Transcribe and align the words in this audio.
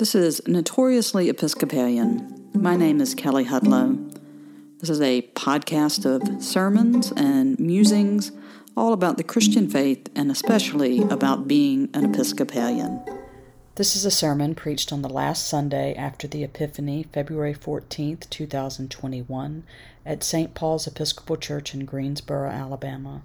This 0.00 0.14
is 0.14 0.40
Notoriously 0.46 1.28
Episcopalian. 1.28 2.48
My 2.54 2.74
name 2.74 3.02
is 3.02 3.14
Kelly 3.14 3.44
Hudlow. 3.44 4.18
This 4.78 4.88
is 4.88 5.02
a 5.02 5.20
podcast 5.34 6.06
of 6.06 6.42
sermons 6.42 7.12
and 7.18 7.60
musings 7.60 8.32
all 8.74 8.94
about 8.94 9.18
the 9.18 9.22
Christian 9.22 9.68
faith 9.68 10.08
and 10.16 10.30
especially 10.30 11.02
about 11.02 11.46
being 11.46 11.90
an 11.92 12.06
Episcopalian. 12.06 13.04
This 13.74 13.94
is 13.94 14.06
a 14.06 14.10
sermon 14.10 14.54
preached 14.54 14.90
on 14.90 15.02
the 15.02 15.10
last 15.10 15.46
Sunday 15.46 15.94
after 15.94 16.26
the 16.26 16.44
Epiphany, 16.44 17.02
February 17.12 17.52
14th, 17.52 18.30
2021, 18.30 19.64
at 20.06 20.24
St. 20.24 20.54
Paul's 20.54 20.86
Episcopal 20.86 21.36
Church 21.36 21.74
in 21.74 21.84
Greensboro, 21.84 22.48
Alabama. 22.48 23.20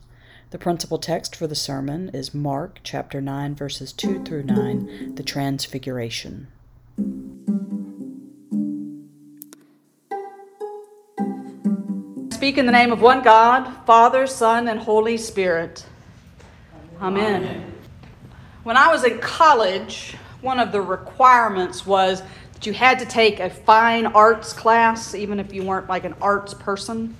The 0.50 0.58
principal 0.58 0.98
text 0.98 1.38
for 1.38 1.48
the 1.48 1.56
sermon 1.56 2.10
is 2.10 2.34
Mark 2.34 2.82
chapter 2.84 3.22
9 3.22 3.56
verses 3.56 3.94
2 3.94 4.26
through 4.26 4.44
9, 4.44 5.16
the 5.16 5.24
Transfiguration. 5.24 6.48
Speak 12.34 12.58
in 12.58 12.66
the 12.66 12.72
name 12.72 12.92
of 12.92 13.02
one 13.02 13.24
God, 13.24 13.86
Father, 13.86 14.28
Son, 14.28 14.68
and 14.68 14.80
Holy 14.80 15.18
Spirit. 15.18 15.86
Amen. 17.02 17.44
Amen. 17.44 17.74
When 18.64 18.78
I 18.78 18.92
was 18.92 19.04
in 19.04 19.20
college, 19.20 20.16
one 20.42 20.60
of 20.60 20.72
the 20.72 20.82
requirements 20.82 21.86
was 21.86 22.22
that 22.54 22.66
you 22.66 22.74
had 22.74 23.00
to 23.00 23.06
take 23.06 23.40
a 23.40 23.50
fine 23.50 24.06
arts 24.06 24.54
class, 24.54 25.16
even 25.16 25.40
if 25.40 25.54
you 25.54 25.64
weren't 25.64 25.90
like 25.90 26.06
an 26.06 26.16
arts 26.22 26.54
person. 26.54 27.16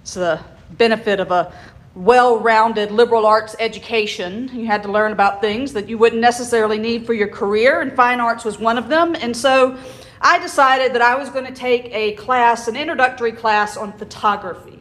It's 0.00 0.14
the 0.14 0.40
benefit 0.70 1.20
of 1.20 1.30
a 1.30 1.52
well 1.94 2.38
rounded 2.38 2.90
liberal 2.90 3.26
arts 3.26 3.54
education. 3.58 4.50
You 4.52 4.66
had 4.66 4.82
to 4.84 4.90
learn 4.90 5.12
about 5.12 5.40
things 5.40 5.72
that 5.74 5.88
you 5.88 5.98
wouldn't 5.98 6.22
necessarily 6.22 6.78
need 6.78 7.06
for 7.06 7.12
your 7.12 7.28
career, 7.28 7.80
and 7.80 7.92
fine 7.92 8.20
arts 8.20 8.44
was 8.44 8.58
one 8.58 8.78
of 8.78 8.88
them. 8.88 9.14
And 9.14 9.36
so 9.36 9.76
I 10.20 10.38
decided 10.38 10.94
that 10.94 11.02
I 11.02 11.16
was 11.16 11.28
going 11.30 11.46
to 11.46 11.52
take 11.52 11.90
a 11.92 12.12
class, 12.12 12.68
an 12.68 12.76
introductory 12.76 13.32
class 13.32 13.76
on 13.76 13.92
photography. 13.92 14.78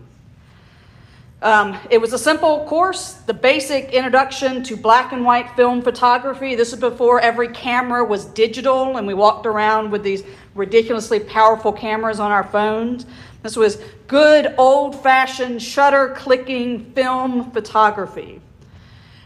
Um, 1.42 1.76
it 1.90 2.00
was 2.00 2.14
a 2.14 2.20
simple 2.20 2.66
course, 2.66 3.14
the 3.14 3.34
basic 3.34 3.90
introduction 3.90 4.62
to 4.64 4.78
black 4.78 5.12
and 5.12 5.25
white 5.25 5.50
film 5.56 5.81
photography. 5.81 6.53
This 6.53 6.72
is 6.72 6.80
before 6.80 7.20
every 7.20 7.48
camera 7.48 8.06
was 8.06 8.25
digital, 8.25 8.98
and 8.98 9.08
we 9.08 9.16
walked 9.16 9.48
around 9.48 9.90
with 9.90 10.03
these 10.03 10.22
ridiculously 10.53 11.20
powerful 11.20 11.73
cameras 11.73 12.20
on 12.20 12.30
our 12.31 12.44
phones. 12.44 13.08
This 13.44 13.56
was 13.56 13.81
good 14.08 14.53
old 14.58 15.02
fashioned 15.02 15.61
shutter 15.61 16.09
clicking 16.09 16.92
film 16.94 17.52
photography. 17.52 18.42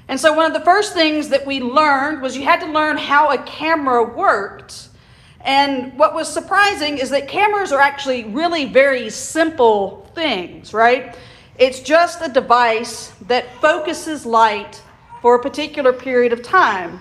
And 0.07 0.19
so, 0.19 0.33
one 0.33 0.45
of 0.45 0.53
the 0.53 0.63
first 0.63 0.93
things 0.93 1.29
that 1.29 1.45
we 1.45 1.59
learned 1.59 2.21
was 2.21 2.37
you 2.37 2.43
had 2.43 2.61
to 2.61 2.67
learn 2.67 2.97
how 2.97 3.31
a 3.31 3.37
camera 3.39 4.03
worked. 4.03 4.89
And 5.41 5.97
what 5.97 6.13
was 6.13 6.31
surprising 6.31 6.97
is 6.97 7.09
that 7.11 7.27
cameras 7.27 7.71
are 7.71 7.81
actually 7.81 8.23
really 8.23 8.65
very 8.65 9.09
simple 9.09 10.09
things, 10.15 10.73
right? 10.73 11.15
It's 11.57 11.79
just 11.79 12.21
a 12.21 12.29
device 12.29 13.13
that 13.27 13.53
focuses 13.61 14.25
light 14.25 14.81
for 15.21 15.35
a 15.35 15.41
particular 15.41 15.93
period 15.93 16.33
of 16.33 16.41
time. 16.41 16.99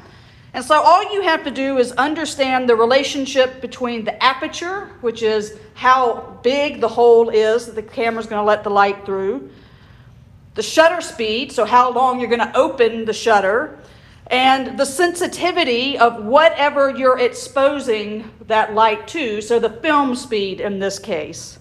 And 0.55 0.65
so 0.65 0.81
all 0.81 1.13
you 1.13 1.23
have 1.23 1.43
to 1.45 1.51
do 1.51 1.79
is 1.79 1.91
understand 1.93 2.69
the 2.69 2.77
relationship 2.77 3.61
between 3.61 4.05
the 4.05 4.23
aperture, 4.23 4.93
which 5.01 5.21
is 5.21 5.59
how 5.75 6.39
big 6.45 6.81
the 6.81 6.87
hole 6.87 7.29
is 7.29 7.67
that 7.67 7.75
the 7.75 7.83
camera's 7.83 8.29
going 8.29 8.41
to 8.41 8.47
let 8.47 8.63
the 8.63 8.71
light 8.71 9.05
through, 9.05 9.51
the 10.55 10.63
shutter 10.63 11.01
speed, 11.01 11.51
so 11.51 11.65
how 11.65 11.93
long 11.93 12.21
you're 12.21 12.29
going 12.29 12.39
to 12.39 12.57
open 12.57 13.05
the 13.05 13.13
shutter, 13.13 13.81
and 14.29 14.79
the 14.79 14.85
sensitivity 14.85 15.99
of 15.99 16.25
whatever 16.25 16.97
you're 16.97 17.19
exposing 17.19 18.31
that 18.47 18.75
light 18.75 19.09
to, 19.09 19.41
so 19.41 19.59
the 19.59 19.71
film 19.71 20.15
speed 20.15 20.61
in 20.61 20.79
this 20.79 21.01
case. 21.01 21.59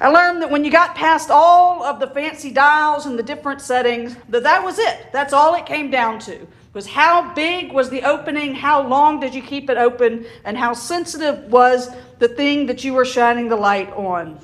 I 0.00 0.08
learned 0.08 0.42
that 0.42 0.50
when 0.50 0.64
you 0.64 0.72
got 0.72 0.96
past 0.96 1.30
all 1.30 1.84
of 1.84 2.00
the 2.00 2.08
fancy 2.08 2.50
dials 2.50 3.06
and 3.06 3.16
the 3.16 3.22
different 3.22 3.60
settings, 3.60 4.16
that 4.30 4.42
that 4.42 4.64
was 4.64 4.80
it. 4.80 5.12
That's 5.12 5.32
all 5.32 5.54
it 5.54 5.64
came 5.64 5.92
down 5.92 6.18
to 6.20 6.44
was 6.72 6.86
how 6.86 7.32
big 7.34 7.72
was 7.72 7.90
the 7.90 8.02
opening, 8.02 8.54
how 8.54 8.86
long 8.86 9.20
did 9.20 9.34
you 9.34 9.42
keep 9.42 9.70
it 9.70 9.78
open, 9.78 10.26
and 10.44 10.56
how 10.56 10.72
sensitive 10.72 11.50
was 11.50 11.90
the 12.18 12.28
thing 12.28 12.66
that 12.66 12.84
you 12.84 12.92
were 12.92 13.04
shining 13.04 13.48
the 13.48 13.56
light 13.56 13.90
on. 13.92 14.38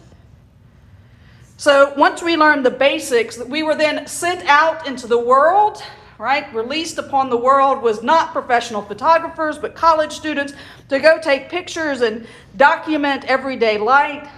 So 1.56 1.94
once 1.96 2.22
we 2.22 2.36
learned 2.36 2.66
the 2.66 2.70
basics, 2.70 3.38
we 3.38 3.62
were 3.62 3.74
then 3.74 4.06
sent 4.06 4.44
out 4.46 4.86
into 4.86 5.06
the 5.06 5.18
world, 5.18 5.82
right? 6.18 6.52
Released 6.54 6.98
upon 6.98 7.30
the 7.30 7.36
world 7.36 7.82
was 7.82 8.02
not 8.02 8.32
professional 8.32 8.82
photographers, 8.82 9.58
but 9.58 9.74
college 9.74 10.12
students 10.12 10.52
to 10.88 10.98
go 10.98 11.20
take 11.20 11.48
pictures 11.48 12.00
and 12.00 12.26
document 12.56 13.24
everyday 13.26 13.78
life. 13.78 14.28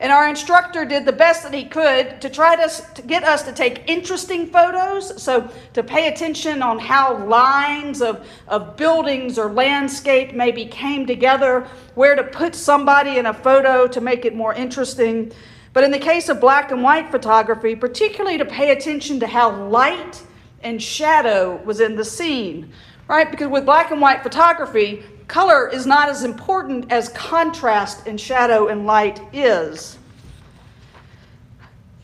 And 0.00 0.10
our 0.10 0.28
instructor 0.28 0.84
did 0.84 1.04
the 1.04 1.12
best 1.12 1.44
that 1.44 1.54
he 1.54 1.64
could 1.64 2.20
to 2.20 2.28
try 2.28 2.56
to, 2.56 2.94
to, 2.94 3.02
get 3.02 3.22
us 3.22 3.44
to 3.44 3.52
take 3.52 3.88
interesting 3.88 4.48
photos. 4.48 5.22
So, 5.22 5.48
to 5.74 5.82
pay 5.84 6.08
attention 6.08 6.62
on 6.62 6.80
how 6.80 7.24
lines 7.26 8.02
of, 8.02 8.28
of 8.48 8.76
buildings 8.76 9.38
or 9.38 9.52
landscape 9.52 10.34
maybe 10.34 10.66
came 10.66 11.06
together, 11.06 11.68
where 11.94 12.16
to 12.16 12.24
put 12.24 12.56
somebody 12.56 13.18
in 13.18 13.26
a 13.26 13.34
photo 13.34 13.86
to 13.86 14.00
make 14.00 14.24
it 14.24 14.34
more 14.34 14.52
interesting. 14.52 15.32
But 15.72 15.84
in 15.84 15.92
the 15.92 15.98
case 15.98 16.28
of 16.28 16.40
black 16.40 16.72
and 16.72 16.82
white 16.82 17.10
photography, 17.10 17.76
particularly 17.76 18.38
to 18.38 18.44
pay 18.44 18.72
attention 18.72 19.20
to 19.20 19.26
how 19.28 19.54
light 19.68 20.22
and 20.62 20.82
shadow 20.82 21.62
was 21.64 21.80
in 21.80 21.94
the 21.94 22.04
scene, 22.04 22.72
right? 23.08 23.30
Because 23.30 23.48
with 23.48 23.64
black 23.64 23.90
and 23.90 24.00
white 24.00 24.22
photography, 24.22 25.02
color 25.28 25.68
is 25.68 25.86
not 25.86 26.08
as 26.08 26.24
important 26.24 26.90
as 26.90 27.08
contrast 27.10 28.06
and 28.06 28.20
shadow 28.20 28.68
and 28.68 28.86
light 28.86 29.20
is. 29.32 29.98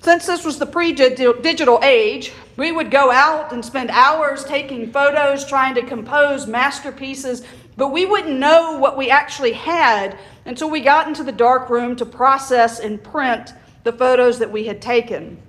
Since 0.02 0.26
this 0.26 0.44
was 0.44 0.58
the 0.58 0.66
pre 0.66 0.92
digital 0.92 1.78
age, 1.82 2.32
we 2.56 2.72
would 2.72 2.90
go 2.90 3.10
out 3.10 3.52
and 3.52 3.64
spend 3.64 3.90
hours 3.90 4.44
taking 4.44 4.90
photos, 4.90 5.44
trying 5.44 5.74
to 5.74 5.82
compose 5.82 6.46
masterpieces, 6.46 7.44
but 7.76 7.88
we 7.88 8.06
wouldn't 8.06 8.38
know 8.38 8.78
what 8.78 8.96
we 8.96 9.10
actually 9.10 9.52
had 9.52 10.18
until 10.46 10.70
we 10.70 10.80
got 10.80 11.06
into 11.06 11.22
the 11.22 11.32
dark 11.32 11.68
room 11.68 11.96
to 11.96 12.06
process 12.06 12.80
and 12.80 13.02
print 13.02 13.52
the 13.84 13.92
photos 13.92 14.38
that 14.38 14.50
we 14.50 14.66
had 14.66 14.80
taken. 14.80 15.40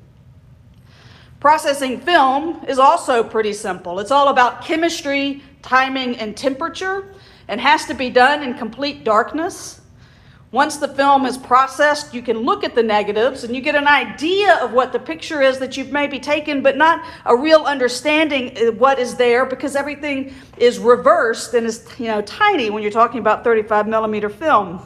Processing 1.41 1.99
film 1.99 2.63
is 2.67 2.77
also 2.77 3.23
pretty 3.23 3.51
simple. 3.51 3.99
It's 3.99 4.11
all 4.11 4.27
about 4.27 4.63
chemistry, 4.63 5.41
timing, 5.63 6.15
and 6.17 6.37
temperature 6.37 7.15
and 7.47 7.59
has 7.59 7.87
to 7.87 7.95
be 7.95 8.11
done 8.11 8.43
in 8.43 8.53
complete 8.53 9.03
darkness. 9.03 9.81
Once 10.51 10.77
the 10.77 10.87
film 10.87 11.25
is 11.25 11.39
processed, 11.39 12.13
you 12.13 12.21
can 12.21 12.37
look 12.37 12.63
at 12.63 12.75
the 12.75 12.83
negatives 12.83 13.43
and 13.43 13.55
you 13.55 13.61
get 13.61 13.73
an 13.73 13.87
idea 13.87 14.55
of 14.57 14.71
what 14.71 14.93
the 14.93 14.99
picture 14.99 15.41
is 15.41 15.57
that 15.57 15.75
you've 15.75 15.91
maybe 15.91 16.19
taken, 16.19 16.61
but 16.61 16.77
not 16.77 17.03
a 17.25 17.35
real 17.35 17.63
understanding 17.63 18.55
of 18.67 18.79
what 18.79 18.99
is 18.99 19.15
there 19.15 19.43
because 19.43 19.75
everything 19.75 20.31
is 20.57 20.77
reversed 20.77 21.55
and 21.55 21.65
is 21.65 21.87
you 21.97 22.05
know 22.05 22.21
tiny 22.21 22.69
when 22.69 22.83
you're 22.83 22.91
talking 22.91 23.19
about 23.19 23.43
35 23.43 23.87
millimeter 23.87 24.29
film. 24.29 24.79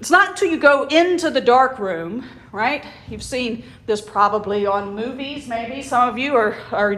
It's 0.00 0.10
not 0.10 0.30
until 0.30 0.48
you 0.48 0.58
go 0.58 0.84
into 0.84 1.28
the 1.28 1.40
dark 1.40 1.80
room, 1.80 2.24
right? 2.52 2.84
You've 3.08 3.22
seen 3.22 3.64
this 3.86 4.00
probably 4.00 4.64
on 4.64 4.94
movies, 4.94 5.48
maybe. 5.48 5.82
Some 5.82 6.08
of 6.08 6.16
you 6.16 6.36
are, 6.36 6.56
are 6.70 6.96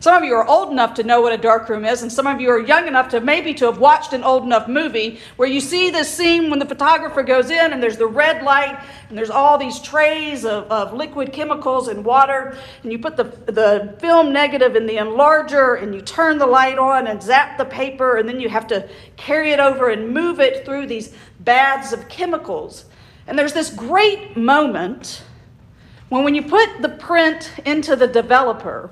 some 0.00 0.14
of 0.14 0.24
you 0.24 0.34
are 0.34 0.46
old 0.46 0.70
enough 0.70 0.94
to 0.94 1.04
know 1.04 1.20
what 1.20 1.32
a 1.32 1.38
darkroom 1.38 1.84
is, 1.84 2.02
and 2.02 2.12
some 2.12 2.26
of 2.26 2.40
you 2.40 2.50
are 2.50 2.58
young 2.58 2.86
enough 2.86 3.08
to 3.10 3.20
maybe 3.20 3.54
to 3.54 3.66
have 3.66 3.78
watched 3.78 4.12
an 4.12 4.24
old 4.24 4.42
enough 4.42 4.68
movie 4.68 5.20
where 5.36 5.48
you 5.48 5.60
see 5.60 5.90
this 5.90 6.12
scene 6.12 6.50
when 6.50 6.58
the 6.58 6.66
photographer 6.66 7.22
goes 7.22 7.48
in 7.50 7.72
and 7.72 7.82
there's 7.82 7.96
the 7.96 8.06
red 8.06 8.42
light 8.42 8.78
and 9.08 9.16
there's 9.16 9.30
all 9.30 9.56
these 9.56 9.80
trays 9.80 10.44
of, 10.44 10.64
of 10.64 10.92
liquid 10.92 11.32
chemicals 11.32 11.88
and 11.88 12.04
water, 12.04 12.58
and 12.82 12.92
you 12.92 12.98
put 12.98 13.16
the, 13.16 13.24
the 13.50 13.96
film 13.98 14.32
negative 14.32 14.76
in 14.76 14.86
the 14.86 14.96
enlarger 14.96 15.80
and 15.82 15.94
you 15.94 16.02
turn 16.02 16.38
the 16.38 16.46
light 16.46 16.78
on 16.78 17.06
and 17.06 17.22
zap 17.22 17.56
the 17.56 17.64
paper, 17.64 18.18
and 18.18 18.28
then 18.28 18.38
you 18.38 18.48
have 18.48 18.66
to 18.66 18.88
carry 19.16 19.52
it 19.52 19.60
over 19.60 19.90
and 19.90 20.12
move 20.12 20.40
it 20.40 20.64
through 20.64 20.86
these 20.86 21.14
baths 21.46 21.94
of 21.94 22.10
chemicals. 22.10 22.84
And 23.26 23.38
there's 23.38 23.54
this 23.54 23.70
great 23.70 24.36
moment 24.36 25.22
when 26.10 26.22
when 26.22 26.34
you 26.34 26.42
put 26.42 26.82
the 26.82 26.90
print 26.90 27.50
into 27.64 27.96
the 27.96 28.06
developer, 28.06 28.90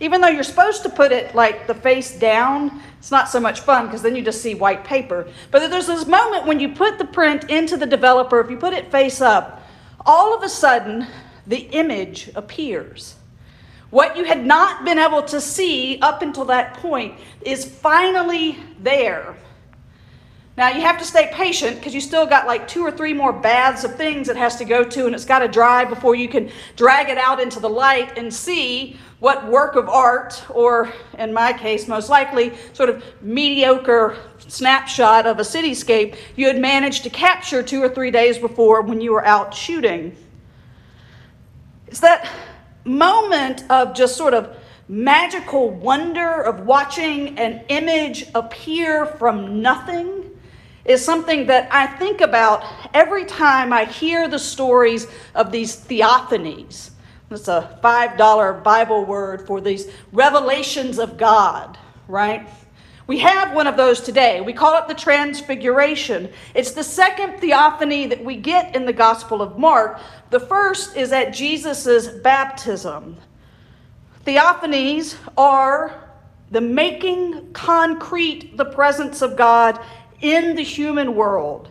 even 0.00 0.20
though 0.20 0.28
you're 0.28 0.42
supposed 0.42 0.82
to 0.82 0.88
put 0.88 1.12
it 1.12 1.34
like 1.34 1.66
the 1.66 1.74
face 1.74 2.18
down, 2.18 2.80
it's 2.98 3.10
not 3.10 3.28
so 3.28 3.38
much 3.38 3.60
fun 3.60 3.86
because 3.86 4.02
then 4.02 4.16
you 4.16 4.22
just 4.22 4.42
see 4.42 4.54
white 4.54 4.84
paper. 4.84 5.28
But 5.50 5.70
there's 5.70 5.86
this 5.86 6.06
moment 6.06 6.46
when 6.46 6.58
you 6.58 6.70
put 6.70 6.98
the 6.98 7.04
print 7.04 7.50
into 7.50 7.76
the 7.76 7.86
developer, 7.86 8.40
if 8.40 8.50
you 8.50 8.56
put 8.56 8.72
it 8.72 8.90
face 8.90 9.20
up, 9.20 9.62
all 10.04 10.34
of 10.34 10.42
a 10.42 10.48
sudden 10.48 11.06
the 11.46 11.68
image 11.70 12.30
appears. 12.34 13.14
What 13.90 14.16
you 14.16 14.24
had 14.24 14.44
not 14.44 14.84
been 14.84 14.98
able 14.98 15.22
to 15.22 15.40
see 15.40 16.00
up 16.00 16.20
until 16.20 16.44
that 16.46 16.74
point 16.74 17.14
is 17.40 17.64
finally 17.64 18.58
there. 18.80 19.36
Now 20.56 20.70
you 20.70 20.80
have 20.80 20.96
to 20.98 21.04
stay 21.04 21.30
patient 21.34 21.76
because 21.76 21.94
you 21.94 22.00
still 22.00 22.24
got 22.24 22.46
like 22.46 22.66
two 22.66 22.80
or 22.80 22.90
three 22.90 23.12
more 23.12 23.32
baths 23.32 23.84
of 23.84 23.94
things 23.94 24.30
it 24.30 24.36
has 24.36 24.56
to 24.56 24.64
go 24.64 24.84
to, 24.84 25.04
and 25.04 25.14
it's 25.14 25.26
got 25.26 25.40
to 25.40 25.48
dry 25.48 25.84
before 25.84 26.14
you 26.14 26.28
can 26.28 26.50
drag 26.76 27.10
it 27.10 27.18
out 27.18 27.40
into 27.40 27.60
the 27.60 27.68
light 27.68 28.16
and 28.16 28.32
see 28.32 28.96
what 29.18 29.46
work 29.48 29.76
of 29.76 29.88
art, 29.88 30.42
or 30.50 30.92
in 31.18 31.32
my 31.32 31.52
case, 31.52 31.88
most 31.88 32.08
likely, 32.08 32.52
sort 32.72 32.88
of 32.88 33.04
mediocre 33.20 34.16
snapshot 34.38 35.26
of 35.26 35.38
a 35.38 35.42
cityscape 35.42 36.16
you 36.36 36.46
had 36.46 36.58
managed 36.58 37.02
to 37.02 37.10
capture 37.10 37.62
two 37.62 37.82
or 37.82 37.88
three 37.88 38.10
days 38.10 38.38
before 38.38 38.80
when 38.80 39.00
you 39.00 39.12
were 39.12 39.24
out 39.26 39.54
shooting. 39.54 40.16
It's 41.86 42.00
that 42.00 42.30
moment 42.84 43.64
of 43.70 43.94
just 43.94 44.16
sort 44.16 44.32
of 44.32 44.56
magical 44.88 45.70
wonder 45.70 46.42
of 46.42 46.60
watching 46.60 47.38
an 47.38 47.64
image 47.68 48.26
appear 48.34 49.04
from 49.04 49.60
nothing 49.60 50.25
is 50.86 51.04
something 51.04 51.46
that 51.46 51.68
I 51.72 51.86
think 51.86 52.20
about 52.20 52.64
every 52.94 53.24
time 53.24 53.72
I 53.72 53.84
hear 53.84 54.28
the 54.28 54.38
stories 54.38 55.06
of 55.34 55.50
these 55.52 55.76
theophanies. 55.76 56.90
That's 57.28 57.48
a 57.48 57.78
$5 57.82 58.62
Bible 58.62 59.04
word 59.04 59.46
for 59.46 59.60
these 59.60 59.90
revelations 60.12 60.98
of 60.98 61.18
God, 61.18 61.76
right? 62.06 62.48
We 63.08 63.18
have 63.18 63.54
one 63.54 63.66
of 63.66 63.76
those 63.76 64.00
today. 64.00 64.40
We 64.40 64.52
call 64.52 64.78
it 64.78 64.88
the 64.88 64.94
Transfiguration. 64.94 66.32
It's 66.54 66.72
the 66.72 66.84
second 66.84 67.38
theophany 67.40 68.06
that 68.06 68.24
we 68.24 68.36
get 68.36 68.74
in 68.74 68.84
the 68.84 68.92
Gospel 68.92 69.42
of 69.42 69.58
Mark. 69.58 70.00
The 70.30 70.40
first 70.40 70.96
is 70.96 71.12
at 71.12 71.32
Jesus' 71.32 72.08
baptism. 72.08 73.16
Theophanies 74.24 75.16
are 75.36 76.02
the 76.50 76.60
making 76.60 77.52
concrete 77.52 78.56
the 78.56 78.64
presence 78.64 79.22
of 79.22 79.36
God 79.36 79.80
in 80.20 80.54
the 80.54 80.62
human 80.62 81.14
world. 81.14 81.70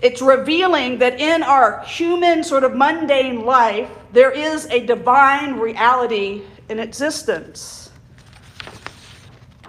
It's 0.00 0.22
revealing 0.22 0.98
that 0.98 1.20
in 1.20 1.42
our 1.42 1.82
human, 1.82 2.44
sort 2.44 2.62
of 2.64 2.74
mundane 2.76 3.44
life, 3.44 3.90
there 4.12 4.30
is 4.30 4.66
a 4.66 4.86
divine 4.86 5.54
reality 5.54 6.42
in 6.68 6.78
existence. 6.78 7.90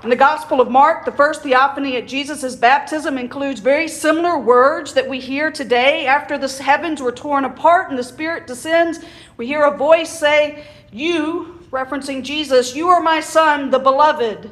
In 0.01 0.09
the 0.09 0.15
Gospel 0.15 0.61
of 0.61 0.71
Mark, 0.71 1.03
the 1.03 1.11
first 1.11 1.41
theophany 1.41 1.97
at 1.97 2.07
Jesus' 2.07 2.55
baptism 2.55 3.17
includes 3.17 3.59
very 3.59 3.87
similar 3.89 4.37
words 4.39 4.93
that 4.93 5.09
we 5.09 5.19
hear 5.19 5.51
today. 5.51 6.05
After 6.05 6.37
the 6.37 6.47
heavens 6.47 7.01
were 7.01 7.11
torn 7.11 7.43
apart 7.43 7.89
and 7.89 7.99
the 7.99 8.03
Spirit 8.03 8.47
descends, 8.47 8.99
we 9.35 9.45
hear 9.45 9.63
a 9.65 9.75
voice 9.75 10.09
say, 10.09 10.63
You, 10.89 11.59
referencing 11.69 12.23
Jesus, 12.23 12.75
you 12.75 12.87
are 12.87 13.01
my 13.01 13.19
Son, 13.19 13.71
the 13.71 13.79
beloved. 13.79 14.51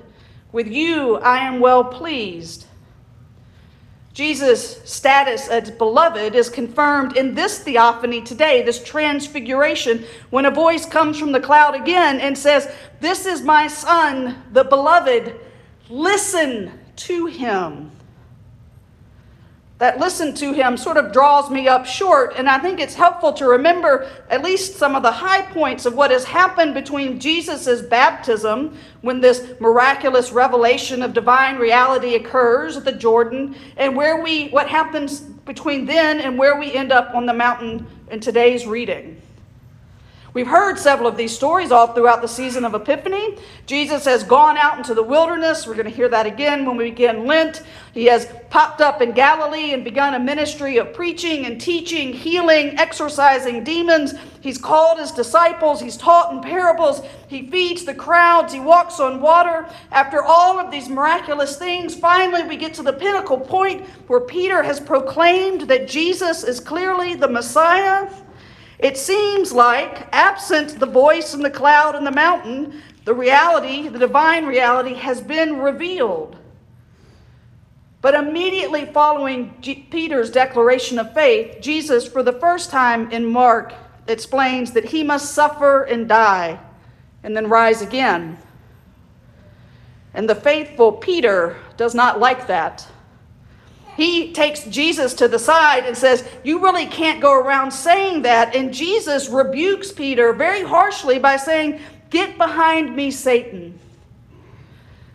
With 0.52 0.68
you 0.68 1.16
I 1.18 1.38
am 1.38 1.62
well 1.62 1.86
pleased. 1.86 2.66
Jesus' 4.18 4.81
status 4.84 5.48
as 5.48 5.69
beloved 5.69 6.34
is 6.34 6.50
confirmed 6.50 7.16
in 7.16 7.36
this 7.36 7.60
theophany 7.60 8.19
today, 8.19 8.64
this 8.64 8.84
transfiguration, 8.84 10.06
when 10.31 10.48
a 10.48 10.50
voice 10.50 10.88
comes 10.88 11.19
from 11.19 11.31
the 11.31 11.40
cloud 11.40 11.75
again 11.75 12.19
and 12.19 12.36
says, 12.36 12.74
This 13.00 13.28
is 13.28 13.44
my 13.44 13.68
son, 13.68 14.42
the 14.54 14.64
beloved. 14.64 15.40
Listen 15.88 16.80
to 16.96 17.28
him 17.28 17.92
that 19.79 20.00
listen 20.00 20.33
to 20.33 20.53
him 20.53 20.75
sort 20.75 20.97
of 20.97 21.12
draws 21.12 21.51
me 21.51 21.68
up 21.68 21.85
short. 21.85 22.33
And 22.35 22.50
I 22.50 22.57
think 22.57 22.79
it's 22.79 22.95
helpful 22.95 23.31
to 23.33 23.45
remember 23.45 24.09
at 24.29 24.44
least 24.44 24.75
some 24.75 24.95
of 24.95 25.03
the 25.03 25.12
high 25.12 25.44
points 25.53 25.85
of 25.85 25.94
what 25.94 26.09
has 26.09 26.24
happened 26.24 26.74
between 26.74 27.19
Jesus' 27.19 27.81
baptism, 27.83 28.75
when 29.01 29.21
this 29.21 29.53
miraculous 29.59 30.31
revelation 30.31 31.03
of 31.03 31.13
divine 31.13 31.57
reality 31.57 32.15
occurs 32.15 32.75
at 32.75 32.85
the 32.85 32.91
Jordan, 32.91 33.56
and 33.77 33.95
where 33.95 34.24
we 34.24 34.50
what 34.50 34.68
happens 34.68 35.19
between 35.19 35.85
then 35.85 36.19
and 36.21 36.38
where 36.38 36.59
we 36.59 36.74
end 36.74 36.91
up 36.91 37.13
on 37.13 37.25
the 37.25 37.33
mountain 37.33 37.85
in 38.09 38.19
today's 38.19 38.65
reading. 38.65 39.21
We've 40.38 40.45
heard 40.45 40.78
several 40.78 41.07
of 41.07 41.18
these 41.18 41.36
stories 41.36 41.72
all 41.72 41.88
throughout 41.88 42.22
the 42.22 42.28
season 42.28 42.63
of 42.63 42.75
Epiphany. 42.75 43.39
Jesus 43.66 44.06
has 44.06 44.24
gone 44.24 44.56
out 44.56 44.78
into 44.78 44.94
the 44.94 45.01
wilderness. 45.01 45.66
We're 45.66 45.74
going 45.74 45.89
to 45.89 45.92
hear 45.92 46.10
that 46.10 46.28
again 46.28 46.63
when 46.63 46.78
we 46.78 46.92
begin 46.92 47.25
Lent. 47.25 47.63
He 47.92 48.06
has 48.06 48.31
popped 48.51 48.80
up 48.80 49.01
in 49.01 49.13
Galilee 49.13 49.74
and 49.74 49.84
begun 49.84 50.13
a 50.13 50.19
ministry 50.19 50.78
of 50.78 50.94
preaching 50.94 51.48
and 51.48 51.60
teaching, 51.60 52.13
healing, 52.13 52.78
exorcising 52.78 53.63
demons. 53.63 54.13
He's 54.39 54.60
called 54.60 55.00
his 55.00 55.12
disciples. 55.12 55.81
He's 55.81 55.98
taught 55.98 56.31
in 56.31 56.42
parables. 56.42 57.01
He 57.28 57.50
feeds 57.50 57.84
the 57.84 57.95
crowds. 57.95 58.54
He 58.54 58.60
walks 58.60 59.00
on 59.00 59.19
water. 59.19 59.68
After 59.92 60.22
all 60.22 60.60
of 60.60 60.69
these 60.69 60.88
miraculous 60.88 61.57
things, 61.57 61.95
finally 61.95 62.44
we 62.44 62.57
get 62.57 62.75
to 62.75 62.84
the 62.84 62.94
pinnacle 62.94 63.39
point 63.39 63.88
where 64.06 64.19
Peter 64.19 64.62
has 64.62 64.80
proclaimed 64.80 65.62
that 65.62 65.88
Jesus 65.88 66.44
is 66.44 66.60
clearly 66.60 67.16
the 67.16 67.28
Messiah. 67.28 68.07
It 68.79 68.97
seems 68.97 69.51
like, 69.51 70.07
absent 70.12 70.79
the 70.79 70.85
voice 70.85 71.33
in 71.33 71.41
the 71.41 71.50
cloud 71.50 71.95
and 71.95 72.06
the 72.06 72.12
mountain, 72.12 72.81
the 73.06 73.13
reality, 73.13 73.88
the 73.88 74.00
divine 74.00 74.45
reality, 74.45 74.94
has 74.94 75.19
been 75.19 75.59
revealed. 75.59 76.38
But 78.01 78.13
immediately 78.13 78.85
following 78.85 79.56
G- 79.62 79.88
Peter's 79.89 80.29
declaration 80.29 81.00
of 81.00 81.13
faith, 81.13 81.59
Jesus, 81.59 82.07
for 82.07 82.21
the 82.21 82.33
first 82.33 82.69
time 82.69 83.12
in 83.12 83.25
Mark, 83.25 83.74
explains 84.07 84.71
that 84.74 84.85
he 84.85 85.03
must 85.03 85.33
suffer 85.33 85.83
and 85.83 86.07
die 86.07 86.59
and 87.24 87.35
then 87.35 87.50
rise 87.50 87.81
again. 87.81 88.38
And 90.13 90.29
the 90.29 90.35
faithful 90.35 90.91
Peter 90.91 91.57
does 91.77 91.95
not 91.95 92.19
like 92.19 92.47
that 92.47 92.88
he 93.98 94.32
takes 94.32 94.64
Jesus 94.66 95.16
to 95.16 95.28
the 95.28 95.40
side 95.40 95.86
and 95.86 95.98
says, 95.98 96.24
You 96.44 96.60
really 96.60 96.86
can't 96.86 97.20
go 97.20 97.34
around 97.34 97.72
saying 97.72 98.22
that. 98.22 98.56
And 98.56 98.72
Jesus 98.72 99.28
rebukes 99.28 99.92
Peter 99.92 100.34
very 100.34 100.64
harshly 100.64 101.18
by 101.18 101.38
saying, 101.38 101.80
Get 102.12 102.38
behind 102.38 102.96
me, 102.96 103.10
Satan. 103.10 103.80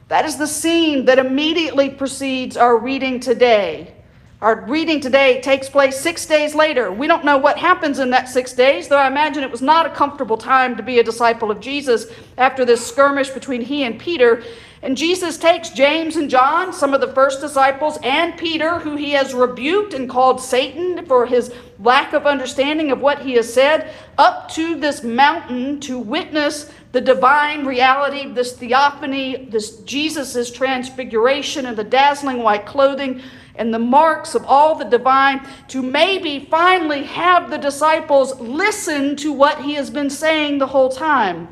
That 0.08 0.25
is 0.25 0.37
the 0.37 0.49
scene 0.49 1.05
that 1.05 1.20
immediately 1.20 1.90
precedes 1.90 2.56
our 2.56 2.76
reading 2.76 3.20
today. 3.20 3.94
Our 4.42 4.64
reading 4.66 4.98
today 4.98 5.40
takes 5.40 5.68
place 5.68 6.00
six 6.00 6.26
days 6.26 6.52
later. 6.52 6.90
We 6.90 7.06
don't 7.06 7.24
know 7.24 7.38
what 7.38 7.58
happens 7.58 8.00
in 8.00 8.10
that 8.10 8.28
six 8.28 8.52
days, 8.52 8.88
though 8.88 8.98
I 8.98 9.06
imagine 9.06 9.44
it 9.44 9.52
was 9.52 9.62
not 9.62 9.86
a 9.86 9.90
comfortable 9.90 10.36
time 10.36 10.76
to 10.76 10.82
be 10.82 10.98
a 10.98 11.04
disciple 11.04 11.52
of 11.52 11.60
Jesus 11.60 12.06
after 12.36 12.64
this 12.64 12.84
skirmish 12.84 13.30
between 13.30 13.60
he 13.60 13.84
and 13.84 14.00
Peter. 14.00 14.42
And 14.82 14.96
Jesus 14.96 15.38
takes 15.38 15.70
James 15.70 16.16
and 16.16 16.28
John, 16.28 16.72
some 16.72 16.92
of 16.92 17.00
the 17.00 17.12
first 17.12 17.40
disciples, 17.40 18.00
and 18.02 18.36
Peter, 18.36 18.80
who 18.80 18.96
he 18.96 19.12
has 19.12 19.32
rebuked 19.32 19.94
and 19.94 20.10
called 20.10 20.40
Satan 20.40 21.06
for 21.06 21.24
his 21.24 21.54
lack 21.78 22.12
of 22.12 22.26
understanding 22.26 22.90
of 22.90 23.00
what 23.00 23.20
he 23.20 23.34
has 23.34 23.54
said, 23.54 23.94
up 24.18 24.50
to 24.54 24.74
this 24.74 25.04
mountain 25.04 25.78
to 25.82 26.00
witness 26.00 26.68
the 26.90 27.00
divine 27.00 27.64
reality, 27.64 28.32
this 28.32 28.55
theophany, 28.55 29.46
this 29.52 29.76
Jesus' 29.82 30.50
transfiguration 30.50 31.67
and 31.67 31.76
the 31.76 31.84
dazzling 31.84 32.43
white 32.43 32.67
clothing 32.67 33.22
and 33.54 33.72
the 33.72 33.78
marks 33.78 34.34
of 34.34 34.44
all 34.46 34.74
the 34.74 34.84
divine, 34.84 35.46
to 35.68 35.82
maybe 35.82 36.46
finally 36.50 37.04
have 37.04 37.50
the 37.50 37.58
disciples 37.58 38.38
listen 38.40 39.16
to 39.16 39.32
what 39.32 39.62
he 39.62 39.74
has 39.74 39.90
been 39.90 40.10
saying 40.10 40.58
the 40.58 40.66
whole 40.66 40.88
time. 40.88 41.48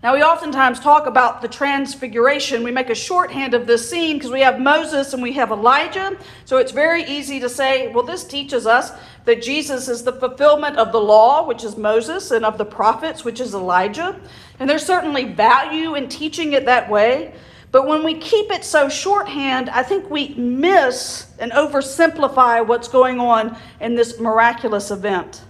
Now, 0.00 0.14
we 0.14 0.22
oftentimes 0.22 0.78
talk 0.78 1.06
about 1.06 1.42
the 1.42 1.48
transfiguration. 1.48 2.62
We 2.62 2.70
make 2.70 2.88
a 2.88 2.94
shorthand 2.94 3.52
of 3.52 3.66
this 3.66 3.90
scene 3.90 4.16
because 4.16 4.30
we 4.30 4.42
have 4.42 4.60
Moses 4.60 5.12
and 5.12 5.20
we 5.20 5.32
have 5.32 5.50
Elijah. 5.50 6.16
So 6.44 6.58
it's 6.58 6.70
very 6.70 7.02
easy 7.02 7.40
to 7.40 7.48
say, 7.48 7.88
well, 7.88 8.04
this 8.04 8.22
teaches 8.22 8.64
us 8.64 8.92
that 9.24 9.42
Jesus 9.42 9.88
is 9.88 10.04
the 10.04 10.12
fulfillment 10.12 10.76
of 10.76 10.92
the 10.92 11.00
law, 11.00 11.44
which 11.44 11.64
is 11.64 11.76
Moses, 11.76 12.30
and 12.30 12.44
of 12.44 12.58
the 12.58 12.64
prophets, 12.64 13.24
which 13.24 13.40
is 13.40 13.54
Elijah. 13.54 14.20
And 14.60 14.70
there's 14.70 14.86
certainly 14.86 15.24
value 15.24 15.96
in 15.96 16.08
teaching 16.08 16.52
it 16.52 16.64
that 16.66 16.88
way. 16.88 17.34
But 17.70 17.86
when 17.86 18.02
we 18.02 18.14
keep 18.14 18.50
it 18.50 18.64
so 18.64 18.88
shorthand, 18.88 19.68
I 19.70 19.82
think 19.82 20.10
we 20.10 20.28
miss 20.34 21.26
and 21.38 21.52
oversimplify 21.52 22.66
what's 22.66 22.88
going 22.88 23.20
on 23.20 23.56
in 23.80 23.94
this 23.94 24.18
miraculous 24.18 24.90
event. 24.90 25.42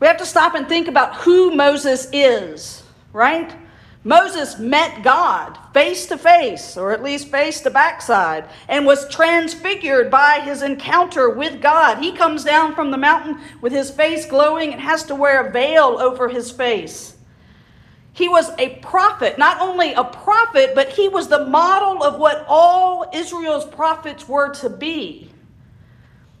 We 0.00 0.06
have 0.06 0.16
to 0.18 0.26
stop 0.26 0.54
and 0.54 0.68
think 0.68 0.88
about 0.88 1.16
who 1.16 1.54
Moses 1.54 2.08
is 2.12 2.82
right? 3.12 3.54
Moses 4.02 4.58
met 4.58 5.02
God 5.02 5.58
face 5.74 6.06
to 6.06 6.16
face, 6.16 6.76
or 6.76 6.92
at 6.92 7.02
least 7.02 7.28
face 7.28 7.60
to 7.60 7.70
backside, 7.70 8.48
and 8.66 8.86
was 8.86 9.08
transfigured 9.08 10.10
by 10.10 10.40
his 10.40 10.62
encounter 10.62 11.28
with 11.28 11.60
God. 11.60 11.98
He 11.98 12.12
comes 12.12 12.42
down 12.42 12.74
from 12.74 12.90
the 12.90 12.98
mountain 12.98 13.38
with 13.60 13.72
his 13.72 13.90
face 13.90 14.24
glowing 14.24 14.72
and 14.72 14.80
has 14.80 15.02
to 15.04 15.14
wear 15.14 15.46
a 15.46 15.52
veil 15.52 15.98
over 16.00 16.28
his 16.28 16.50
face. 16.50 17.16
He 18.20 18.28
was 18.28 18.52
a 18.58 18.74
prophet, 18.80 19.38
not 19.38 19.62
only 19.62 19.94
a 19.94 20.04
prophet, 20.04 20.72
but 20.74 20.90
he 20.90 21.08
was 21.08 21.28
the 21.28 21.46
model 21.46 22.04
of 22.04 22.20
what 22.20 22.44
all 22.46 23.08
Israel's 23.14 23.64
prophets 23.64 24.28
were 24.28 24.50
to 24.56 24.68
be. 24.68 25.30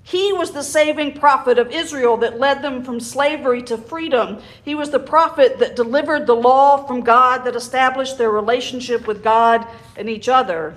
He 0.02 0.30
was 0.30 0.50
the 0.50 0.62
saving 0.62 1.18
prophet 1.18 1.58
of 1.58 1.70
Israel 1.70 2.18
that 2.18 2.38
led 2.38 2.60
them 2.60 2.84
from 2.84 3.00
slavery 3.00 3.62
to 3.62 3.78
freedom. 3.78 4.42
He 4.62 4.74
was 4.74 4.90
the 4.90 4.98
prophet 4.98 5.58
that 5.60 5.74
delivered 5.74 6.26
the 6.26 6.36
law 6.36 6.86
from 6.86 7.00
God, 7.00 7.44
that 7.44 7.56
established 7.56 8.18
their 8.18 8.30
relationship 8.30 9.06
with 9.06 9.24
God 9.24 9.66
and 9.96 10.10
each 10.10 10.28
other. 10.28 10.76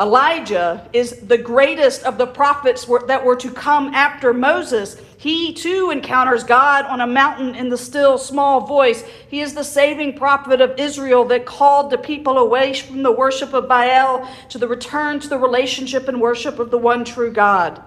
Elijah 0.00 0.88
is 0.94 1.20
the 1.26 1.36
greatest 1.36 2.04
of 2.04 2.16
the 2.16 2.26
prophets 2.26 2.86
that 3.06 3.22
were 3.22 3.36
to 3.36 3.50
come 3.50 3.94
after 3.94 4.32
Moses. 4.32 4.96
He 5.18 5.52
too 5.52 5.90
encounters 5.90 6.42
God 6.42 6.86
on 6.86 7.02
a 7.02 7.06
mountain 7.06 7.54
in 7.54 7.68
the 7.68 7.76
still 7.76 8.16
small 8.16 8.62
voice. 8.62 9.02
He 9.28 9.42
is 9.42 9.52
the 9.52 9.62
saving 9.62 10.16
prophet 10.16 10.62
of 10.62 10.78
Israel 10.78 11.26
that 11.26 11.44
called 11.44 11.90
the 11.90 11.98
people 11.98 12.38
away 12.38 12.72
from 12.72 13.02
the 13.02 13.12
worship 13.12 13.52
of 13.52 13.68
Baal 13.68 14.26
to 14.48 14.56
the 14.56 14.66
return 14.66 15.20
to 15.20 15.28
the 15.28 15.38
relationship 15.38 16.08
and 16.08 16.18
worship 16.18 16.58
of 16.58 16.70
the 16.70 16.78
one 16.78 17.04
true 17.04 17.30
God. 17.30 17.82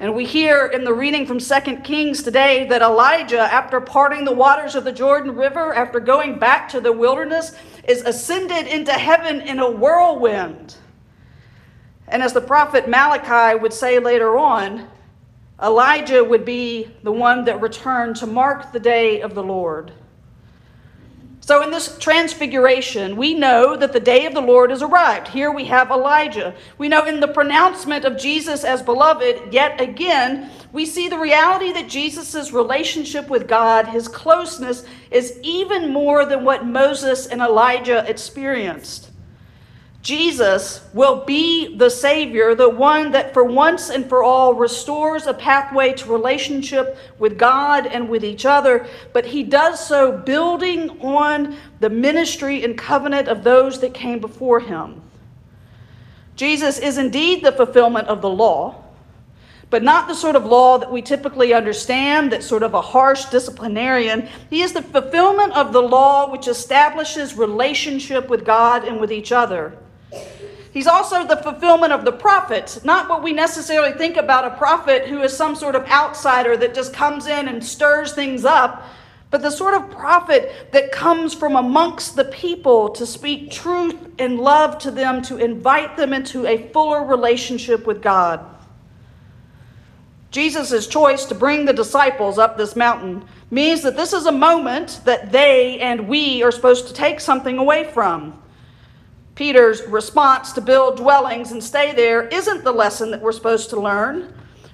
And 0.00 0.14
we 0.14 0.24
hear 0.24 0.68
in 0.68 0.84
the 0.84 0.94
reading 0.94 1.26
from 1.26 1.38
2 1.38 1.76
Kings 1.84 2.22
today 2.22 2.66
that 2.68 2.80
Elijah, 2.80 3.40
after 3.40 3.78
parting 3.78 4.24
the 4.24 4.32
waters 4.32 4.74
of 4.74 4.84
the 4.84 4.92
Jordan 4.92 5.36
River, 5.36 5.74
after 5.74 6.00
going 6.00 6.38
back 6.38 6.70
to 6.70 6.80
the 6.80 6.92
wilderness, 6.92 7.54
is 7.86 8.00
ascended 8.00 8.66
into 8.68 8.92
heaven 8.92 9.42
in 9.42 9.58
a 9.58 9.70
whirlwind. 9.70 10.76
And 12.12 12.22
as 12.22 12.34
the 12.34 12.42
prophet 12.42 12.86
Malachi 12.90 13.58
would 13.58 13.72
say 13.72 13.98
later 13.98 14.36
on, 14.36 14.86
Elijah 15.62 16.22
would 16.22 16.44
be 16.44 16.90
the 17.02 17.10
one 17.10 17.46
that 17.46 17.62
returned 17.62 18.16
to 18.16 18.26
mark 18.26 18.70
the 18.70 18.78
day 18.78 19.22
of 19.22 19.34
the 19.34 19.42
Lord. 19.42 19.92
So, 21.40 21.62
in 21.62 21.70
this 21.70 21.96
transfiguration, 21.98 23.16
we 23.16 23.32
know 23.32 23.76
that 23.76 23.94
the 23.94 23.98
day 23.98 24.26
of 24.26 24.34
the 24.34 24.42
Lord 24.42 24.68
has 24.68 24.82
arrived. 24.82 25.28
Here 25.28 25.50
we 25.50 25.64
have 25.64 25.90
Elijah. 25.90 26.54
We 26.76 26.88
know 26.88 27.06
in 27.06 27.18
the 27.18 27.28
pronouncement 27.28 28.04
of 28.04 28.18
Jesus 28.18 28.62
as 28.62 28.82
beloved, 28.82 29.50
yet 29.50 29.80
again, 29.80 30.50
we 30.70 30.84
see 30.84 31.08
the 31.08 31.18
reality 31.18 31.72
that 31.72 31.88
Jesus' 31.88 32.52
relationship 32.52 33.30
with 33.30 33.48
God, 33.48 33.88
his 33.88 34.06
closeness, 34.06 34.84
is 35.10 35.38
even 35.42 35.90
more 35.90 36.26
than 36.26 36.44
what 36.44 36.66
Moses 36.66 37.26
and 37.26 37.40
Elijah 37.40 38.04
experienced. 38.06 39.11
Jesus 40.02 40.84
will 40.92 41.24
be 41.24 41.76
the 41.76 41.88
Savior, 41.88 42.56
the 42.56 42.68
one 42.68 43.12
that 43.12 43.32
for 43.32 43.44
once 43.44 43.88
and 43.88 44.08
for 44.08 44.24
all 44.24 44.52
restores 44.52 45.28
a 45.28 45.34
pathway 45.34 45.92
to 45.92 46.10
relationship 46.10 46.98
with 47.20 47.38
God 47.38 47.86
and 47.86 48.08
with 48.08 48.24
each 48.24 48.44
other, 48.44 48.84
but 49.12 49.24
he 49.24 49.44
does 49.44 49.84
so 49.86 50.10
building 50.10 51.00
on 51.02 51.56
the 51.78 51.88
ministry 51.88 52.64
and 52.64 52.76
covenant 52.76 53.28
of 53.28 53.44
those 53.44 53.78
that 53.78 53.94
came 53.94 54.18
before 54.18 54.58
him. 54.58 55.00
Jesus 56.34 56.80
is 56.80 56.98
indeed 56.98 57.44
the 57.44 57.52
fulfillment 57.52 58.08
of 58.08 58.22
the 58.22 58.30
law, 58.30 58.82
but 59.70 59.84
not 59.84 60.08
the 60.08 60.14
sort 60.14 60.34
of 60.34 60.44
law 60.44 60.78
that 60.78 60.90
we 60.90 61.00
typically 61.00 61.54
understand, 61.54 62.32
that 62.32 62.42
sort 62.42 62.64
of 62.64 62.74
a 62.74 62.80
harsh 62.80 63.26
disciplinarian. 63.26 64.28
He 64.50 64.62
is 64.62 64.72
the 64.72 64.82
fulfillment 64.82 65.52
of 65.52 65.72
the 65.72 65.80
law 65.80 66.28
which 66.28 66.48
establishes 66.48 67.36
relationship 67.36 68.28
with 68.28 68.44
God 68.44 68.82
and 68.82 69.00
with 69.00 69.12
each 69.12 69.30
other. 69.30 69.78
He's 70.72 70.86
also 70.86 71.26
the 71.26 71.36
fulfillment 71.36 71.92
of 71.92 72.06
the 72.06 72.12
prophets, 72.12 72.82
not 72.82 73.08
what 73.08 73.22
we 73.22 73.32
necessarily 73.32 73.92
think 73.92 74.16
about 74.16 74.46
a 74.46 74.56
prophet 74.56 75.06
who 75.06 75.20
is 75.20 75.36
some 75.36 75.54
sort 75.54 75.74
of 75.74 75.86
outsider 75.86 76.56
that 76.56 76.74
just 76.74 76.94
comes 76.94 77.26
in 77.26 77.46
and 77.46 77.62
stirs 77.62 78.14
things 78.14 78.46
up, 78.46 78.88
but 79.30 79.42
the 79.42 79.50
sort 79.50 79.74
of 79.74 79.90
prophet 79.90 80.72
that 80.72 80.90
comes 80.90 81.34
from 81.34 81.56
amongst 81.56 82.16
the 82.16 82.24
people 82.24 82.88
to 82.88 83.04
speak 83.04 83.50
truth 83.50 83.96
and 84.18 84.40
love 84.40 84.78
to 84.78 84.90
them, 84.90 85.20
to 85.22 85.36
invite 85.36 85.96
them 85.98 86.14
into 86.14 86.46
a 86.46 86.68
fuller 86.68 87.04
relationship 87.04 87.86
with 87.86 88.02
God. 88.02 88.40
Jesus' 90.30 90.86
choice 90.86 91.26
to 91.26 91.34
bring 91.34 91.66
the 91.66 91.74
disciples 91.74 92.38
up 92.38 92.56
this 92.56 92.74
mountain 92.74 93.22
means 93.50 93.82
that 93.82 93.96
this 93.96 94.14
is 94.14 94.24
a 94.24 94.32
moment 94.32 95.02
that 95.04 95.30
they 95.30 95.78
and 95.80 96.08
we 96.08 96.42
are 96.42 96.50
supposed 96.50 96.86
to 96.88 96.94
take 96.94 97.20
something 97.20 97.58
away 97.58 97.84
from. 97.84 98.42
Peter's 99.34 99.82
response 99.86 100.52
to 100.52 100.60
build 100.60 100.98
dwellings 100.98 101.52
and 101.52 101.62
stay 101.62 101.92
there 101.92 102.28
isn't 102.28 102.64
the 102.64 102.72
lesson 102.72 103.10
that 103.10 103.20
we're 103.20 103.32
supposed 103.32 103.70
to 103.70 103.80
learn. 103.80 104.32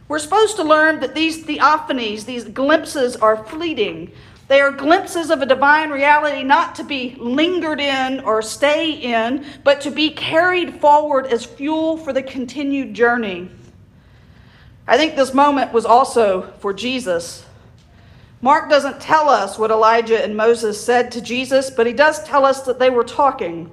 We're 0.08 0.18
supposed 0.18 0.56
to 0.56 0.64
learn 0.64 1.00
that 1.00 1.14
these 1.14 1.44
theophanies, 1.44 2.24
these 2.24 2.44
glimpses, 2.44 3.16
are 3.16 3.44
fleeting. 3.44 4.10
They 4.48 4.60
are 4.62 4.72
glimpses 4.72 5.30
of 5.30 5.42
a 5.42 5.46
divine 5.46 5.90
reality 5.90 6.42
not 6.42 6.74
to 6.76 6.84
be 6.84 7.14
lingered 7.18 7.80
in 7.80 8.20
or 8.20 8.40
stay 8.40 8.92
in, 8.92 9.44
but 9.62 9.82
to 9.82 9.90
be 9.90 10.10
carried 10.10 10.80
forward 10.80 11.26
as 11.26 11.44
fuel 11.44 11.98
for 11.98 12.14
the 12.14 12.22
continued 12.22 12.94
journey. 12.94 13.50
I 14.86 14.96
think 14.96 15.14
this 15.14 15.34
moment 15.34 15.74
was 15.74 15.84
also 15.84 16.50
for 16.60 16.72
Jesus. 16.72 17.44
Mark 18.40 18.70
doesn't 18.70 19.00
tell 19.00 19.28
us 19.28 19.58
what 19.58 19.70
Elijah 19.70 20.24
and 20.24 20.34
Moses 20.34 20.82
said 20.82 21.12
to 21.12 21.20
Jesus, 21.20 21.68
but 21.68 21.86
he 21.86 21.92
does 21.92 22.24
tell 22.24 22.46
us 22.46 22.62
that 22.62 22.78
they 22.78 22.88
were 22.88 23.04
talking. 23.04 23.70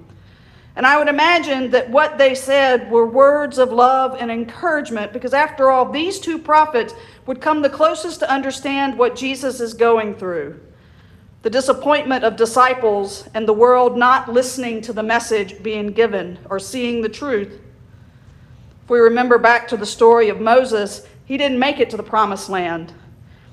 And 0.75 0.85
I 0.85 0.97
would 0.97 1.07
imagine 1.07 1.71
that 1.71 1.89
what 1.89 2.17
they 2.17 2.35
said 2.35 2.91
were 2.91 3.05
words 3.05 3.57
of 3.57 3.71
love 3.71 4.17
and 4.19 4.29
encouragement 4.29 5.13
because, 5.13 5.33
after 5.33 5.71
all, 5.71 5.89
these 5.89 6.19
two 6.19 6.37
prophets 6.37 6.93
would 7.25 7.39
come 7.39 7.61
the 7.61 7.69
closest 7.69 8.19
to 8.19 8.31
understand 8.31 8.97
what 8.97 9.15
Jesus 9.15 9.61
is 9.61 9.73
going 9.73 10.15
through 10.15 10.59
the 11.45 11.49
disappointment 11.51 12.23
of 12.23 12.35
disciples 12.35 13.29
and 13.35 13.47
the 13.47 13.53
world 13.53 13.95
not 13.95 14.33
listening 14.33 14.81
to 14.81 14.91
the 14.91 15.03
message 15.03 15.61
being 15.61 15.91
given 15.91 16.39
or 16.49 16.57
seeing 16.57 17.03
the 17.03 17.07
truth. 17.07 17.61
If 18.83 18.89
we 18.89 18.97
remember 18.97 19.37
back 19.37 19.67
to 19.67 19.77
the 19.77 19.85
story 19.85 20.29
of 20.29 20.41
Moses, 20.41 21.05
he 21.23 21.37
didn't 21.37 21.59
make 21.59 21.79
it 21.79 21.91
to 21.91 21.97
the 21.97 22.01
promised 22.01 22.49
land. 22.49 22.93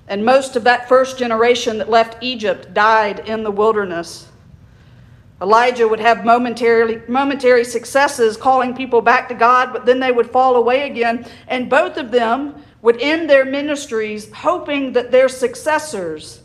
And 0.08 0.24
most 0.24 0.56
of 0.56 0.64
that 0.64 0.88
first 0.88 1.18
generation 1.18 1.76
that 1.76 1.90
left 1.90 2.16
Egypt 2.22 2.72
died 2.72 3.28
in 3.28 3.42
the 3.42 3.50
wilderness. 3.50 4.26
Elijah 5.42 5.88
would 5.88 5.98
have 5.98 6.24
momentary, 6.24 7.02
momentary 7.08 7.64
successes 7.64 8.36
calling 8.36 8.76
people 8.76 9.00
back 9.00 9.28
to 9.28 9.34
God, 9.34 9.72
but 9.72 9.84
then 9.84 9.98
they 9.98 10.12
would 10.12 10.30
fall 10.30 10.54
away 10.54 10.88
again. 10.88 11.26
And 11.48 11.68
both 11.68 11.96
of 11.96 12.12
them 12.12 12.62
would 12.80 13.00
end 13.00 13.28
their 13.28 13.44
ministries 13.44 14.32
hoping 14.32 14.92
that 14.92 15.10
their 15.10 15.28
successors, 15.28 16.42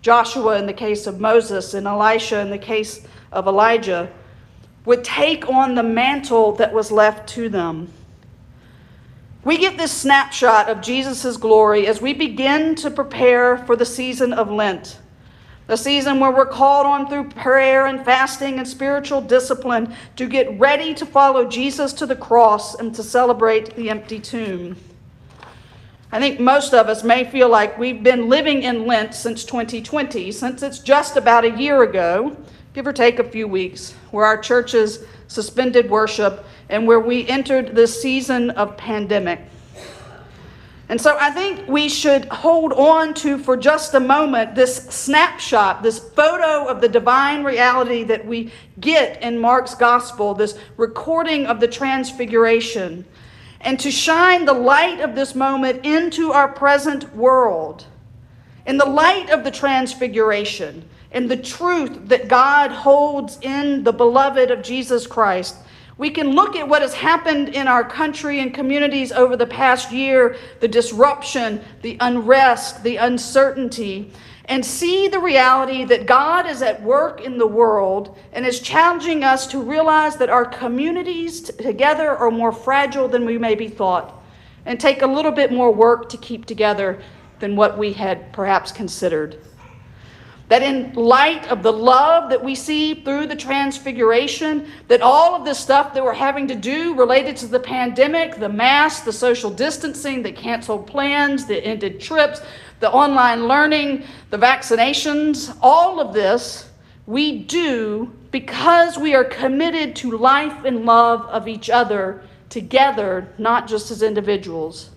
Joshua 0.00 0.58
in 0.58 0.64
the 0.64 0.72
case 0.72 1.06
of 1.06 1.20
Moses 1.20 1.74
and 1.74 1.86
Elisha 1.86 2.40
in 2.40 2.48
the 2.48 2.56
case 2.56 3.06
of 3.32 3.46
Elijah, 3.46 4.10
would 4.86 5.04
take 5.04 5.46
on 5.50 5.74
the 5.74 5.82
mantle 5.82 6.52
that 6.52 6.72
was 6.72 6.90
left 6.90 7.28
to 7.28 7.50
them. 7.50 7.92
We 9.44 9.58
get 9.58 9.76
this 9.76 9.92
snapshot 9.92 10.70
of 10.70 10.80
Jesus' 10.80 11.36
glory 11.36 11.86
as 11.86 12.00
we 12.00 12.14
begin 12.14 12.74
to 12.76 12.90
prepare 12.90 13.58
for 13.58 13.76
the 13.76 13.84
season 13.84 14.32
of 14.32 14.50
Lent 14.50 14.98
a 15.68 15.76
season 15.76 16.18
where 16.18 16.30
we're 16.30 16.46
called 16.46 16.86
on 16.86 17.08
through 17.08 17.28
prayer 17.28 17.86
and 17.86 18.02
fasting 18.04 18.58
and 18.58 18.66
spiritual 18.66 19.20
discipline 19.20 19.94
to 20.16 20.26
get 20.26 20.58
ready 20.58 20.94
to 20.94 21.04
follow 21.04 21.46
Jesus 21.46 21.92
to 21.92 22.06
the 22.06 22.16
cross 22.16 22.74
and 22.74 22.94
to 22.94 23.02
celebrate 23.02 23.76
the 23.76 23.90
empty 23.90 24.18
tomb. 24.18 24.76
I 26.10 26.18
think 26.18 26.40
most 26.40 26.72
of 26.72 26.88
us 26.88 27.04
may 27.04 27.24
feel 27.24 27.50
like 27.50 27.78
we've 27.78 28.02
been 28.02 28.30
living 28.30 28.62
in 28.62 28.86
Lent 28.86 29.14
since 29.14 29.44
2020, 29.44 30.32
since 30.32 30.62
it's 30.62 30.78
just 30.78 31.18
about 31.18 31.44
a 31.44 31.50
year 31.50 31.82
ago, 31.82 32.34
give 32.72 32.86
or 32.86 32.94
take 32.94 33.18
a 33.18 33.24
few 33.24 33.46
weeks, 33.46 33.92
where 34.10 34.24
our 34.24 34.38
churches 34.38 35.04
suspended 35.26 35.90
worship 35.90 36.46
and 36.70 36.86
where 36.86 37.00
we 37.00 37.28
entered 37.28 37.74
this 37.74 38.00
season 38.00 38.48
of 38.52 38.74
pandemic. 38.78 39.40
And 40.90 40.98
so 40.98 41.18
I 41.20 41.30
think 41.30 41.68
we 41.68 41.88
should 41.88 42.24
hold 42.26 42.72
on 42.72 43.12
to, 43.14 43.38
for 43.38 43.58
just 43.58 43.92
a 43.92 44.00
moment, 44.00 44.54
this 44.54 44.76
snapshot, 44.76 45.82
this 45.82 45.98
photo 45.98 46.66
of 46.66 46.80
the 46.80 46.88
divine 46.88 47.44
reality 47.44 48.04
that 48.04 48.26
we 48.26 48.50
get 48.80 49.22
in 49.22 49.38
Mark's 49.38 49.74
gospel, 49.74 50.32
this 50.32 50.58
recording 50.78 51.44
of 51.44 51.60
the 51.60 51.68
transfiguration, 51.68 53.04
and 53.60 53.78
to 53.80 53.90
shine 53.90 54.46
the 54.46 54.54
light 54.54 55.00
of 55.00 55.14
this 55.14 55.34
moment 55.34 55.84
into 55.84 56.32
our 56.32 56.48
present 56.48 57.14
world. 57.14 57.84
In 58.64 58.78
the 58.78 58.86
light 58.86 59.28
of 59.28 59.44
the 59.44 59.50
transfiguration, 59.50 60.88
in 61.12 61.28
the 61.28 61.36
truth 61.36 62.08
that 62.08 62.28
God 62.28 62.70
holds 62.70 63.38
in 63.42 63.84
the 63.84 63.92
beloved 63.92 64.50
of 64.50 64.62
Jesus 64.62 65.06
Christ, 65.06 65.56
we 65.98 66.10
can 66.10 66.30
look 66.30 66.56
at 66.56 66.68
what 66.68 66.80
has 66.80 66.94
happened 66.94 67.50
in 67.50 67.68
our 67.68 67.84
country 67.84 68.40
and 68.40 68.54
communities 68.54 69.12
over 69.12 69.36
the 69.36 69.46
past 69.46 69.92
year 69.92 70.36
the 70.60 70.68
disruption, 70.68 71.60
the 71.82 71.96
unrest, 72.00 72.82
the 72.82 72.96
uncertainty 72.96 74.12
and 74.48 74.64
see 74.64 75.08
the 75.08 75.18
reality 75.18 75.84
that 75.84 76.06
God 76.06 76.48
is 76.48 76.62
at 76.62 76.82
work 76.82 77.20
in 77.20 77.36
the 77.36 77.46
world 77.46 78.16
and 78.32 78.46
is 78.46 78.60
challenging 78.60 79.22
us 79.22 79.46
to 79.48 79.60
realize 79.60 80.16
that 80.16 80.30
our 80.30 80.46
communities 80.46 81.42
together 81.42 82.16
are 82.16 82.30
more 82.30 82.52
fragile 82.52 83.08
than 83.08 83.26
we 83.26 83.36
maybe 83.36 83.68
thought 83.68 84.22
and 84.64 84.80
take 84.80 85.02
a 85.02 85.06
little 85.06 85.32
bit 85.32 85.52
more 85.52 85.70
work 85.72 86.08
to 86.08 86.16
keep 86.16 86.46
together 86.46 87.00
than 87.40 87.56
what 87.56 87.76
we 87.76 87.92
had 87.92 88.32
perhaps 88.32 88.72
considered. 88.72 89.38
That 90.48 90.62
in 90.62 90.94
light 90.94 91.46
of 91.48 91.62
the 91.62 91.72
love 91.72 92.30
that 92.30 92.42
we 92.42 92.54
see 92.54 93.02
through 93.02 93.26
the 93.26 93.36
transfiguration, 93.36 94.66
that 94.88 95.02
all 95.02 95.34
of 95.34 95.44
this 95.44 95.58
stuff 95.58 95.92
that 95.94 96.02
we're 96.02 96.14
having 96.14 96.48
to 96.48 96.54
do 96.54 96.94
related 96.94 97.36
to 97.38 97.46
the 97.46 97.60
pandemic, 97.60 98.36
the 98.36 98.48
mask, 98.48 99.04
the 99.04 99.12
social 99.12 99.50
distancing, 99.50 100.22
the 100.22 100.32
canceled 100.32 100.86
plans, 100.86 101.44
the 101.44 101.62
ended 101.62 102.00
trips, 102.00 102.40
the 102.80 102.90
online 102.90 103.46
learning, 103.46 104.04
the 104.30 104.38
vaccinations, 104.38 105.56
all 105.60 106.00
of 106.00 106.14
this 106.14 106.68
we 107.08 107.38
do 107.44 108.12
because 108.30 108.98
we 108.98 109.14
are 109.14 109.24
committed 109.24 109.96
to 109.96 110.18
life 110.18 110.64
and 110.66 110.84
love 110.84 111.22
of 111.22 111.48
each 111.48 111.70
other 111.70 112.22
together, 112.50 113.32
not 113.38 113.66
just 113.66 113.90
as 113.90 114.02
individuals. 114.02 114.90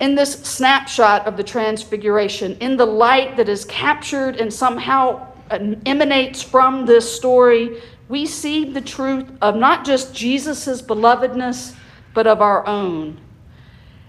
In 0.00 0.14
this 0.14 0.32
snapshot 0.32 1.26
of 1.26 1.36
the 1.36 1.44
Transfiguration, 1.44 2.56
in 2.58 2.76
the 2.76 2.86
light 2.86 3.36
that 3.36 3.48
is 3.48 3.64
captured 3.64 4.36
and 4.36 4.52
somehow 4.52 5.28
uh, 5.50 5.58
emanates 5.86 6.42
from 6.42 6.86
this 6.86 7.14
story, 7.14 7.80
we 8.08 8.26
see 8.26 8.64
the 8.64 8.80
truth 8.80 9.26
of 9.40 9.56
not 9.56 9.84
just 9.84 10.14
Jesus' 10.14 10.82
belovedness, 10.82 11.74
but 12.12 12.26
of 12.26 12.40
our 12.40 12.66
own. 12.66 13.20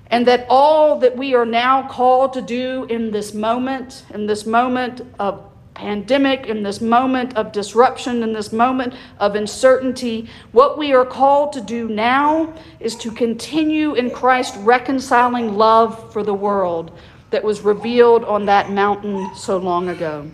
And 0.08 0.28
that 0.28 0.46
all 0.50 1.00
that 1.00 1.18
we 1.18 1.34
are 1.34 1.46
now 1.46 1.88
called 1.88 2.34
to 2.34 2.42
do 2.42 2.86
in 2.86 3.12
this 3.12 3.34
moment, 3.34 4.04
in 4.14 4.28
this 4.28 4.46
moment 4.46 5.02
of 5.20 5.50
pandemic, 5.76 6.48
in 6.48 6.64
this 6.64 6.82
moment 6.82 7.36
of 7.38 7.52
disruption, 7.52 8.24
in 8.24 8.34
this 8.34 8.52
moment 8.52 8.96
of 9.20 9.36
uncertainty, 9.36 10.28
what 10.52 10.78
we 10.78 10.94
are 10.94 11.06
called 11.06 11.54
to 11.54 11.62
do 11.62 11.88
now 11.88 12.52
is 12.80 12.96
to 12.96 13.12
continue 13.12 13.94
in 13.94 14.10
Christ 14.10 14.56
reconciling 14.60 15.56
love 15.56 16.12
for 16.12 16.24
the 16.24 16.34
world 16.34 16.98
that 17.30 17.44
was 17.44 17.62
revealed 17.62 18.24
on 18.24 18.46
that 18.46 18.72
mountain 18.72 19.36
so 19.36 19.58
long 19.58 19.90
ago. 19.90 20.30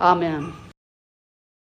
Amen. 0.00 0.52